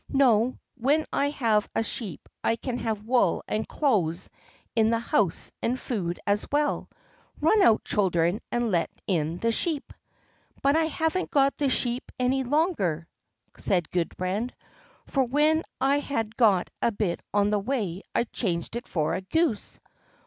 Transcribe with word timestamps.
No, 0.09 0.57
when 0.79 1.05
I 1.13 1.29
have 1.29 1.69
a 1.75 1.83
sheep 1.83 2.27
I 2.43 2.55
can 2.55 2.79
have 2.79 3.03
wool 3.05 3.43
and 3.47 3.67
clothes 3.67 4.31
in 4.75 4.89
the 4.89 4.97
house 4.97 5.51
and 5.61 5.79
food 5.79 6.19
as 6.25 6.47
well. 6.51 6.89
Run 7.39 7.61
out, 7.61 7.83
children, 7.85 8.41
and 8.51 8.71
let 8.71 8.89
in 9.05 9.37
the 9.37 9.51
sheep." 9.51 9.93
"But 10.63 10.75
I 10.75 10.85
haven't 10.85 11.29
got 11.29 11.55
the 11.55 11.69
sheep 11.69 12.11
any 12.17 12.43
longer," 12.43 13.07
said 13.57 13.91
Gudbrand, 13.91 14.55
"for 15.05 15.23
when 15.23 15.61
I 15.79 15.99
had 15.99 16.35
got 16.35 16.71
a 16.81 16.91
bit 16.91 17.21
on 17.31 17.51
the 17.51 17.59
way 17.59 18.01
I 18.15 18.23
changed 18.23 18.75
it 18.75 18.87
for 18.87 19.13
a 19.13 19.21
goose." 19.21 19.79